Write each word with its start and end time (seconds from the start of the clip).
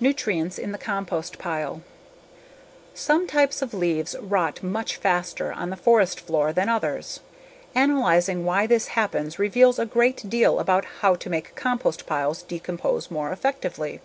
Nutrients 0.00 0.56
in 0.56 0.72
the 0.72 0.78
Compost 0.78 1.38
Pile 1.38 1.82
Some 2.94 3.26
types 3.26 3.60
of 3.60 3.74
leaves 3.74 4.16
rot 4.18 4.62
much 4.62 4.96
faster 4.96 5.52
on 5.52 5.68
the 5.68 5.76
forest 5.76 6.18
floor 6.18 6.50
than 6.50 6.70
others. 6.70 7.20
Analyzing 7.74 8.46
why 8.46 8.66
this 8.66 8.86
happens 8.96 9.38
reveals 9.38 9.78
a 9.78 9.84
great 9.84 10.30
deal 10.30 10.60
about 10.60 10.86
how 11.02 11.14
to 11.16 11.28
make 11.28 11.54
compost 11.56 12.06
piles 12.06 12.42
decompose 12.42 13.10
more 13.10 13.32
effectively. 13.32 14.00